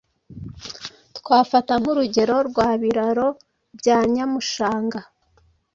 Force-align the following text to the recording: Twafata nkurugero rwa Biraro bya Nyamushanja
Twafata 1.17 1.73
nkurugero 1.81 2.35
rwa 2.49 2.69
Biraro 2.81 3.27
bya 3.79 3.97
Nyamushanja 4.13 5.01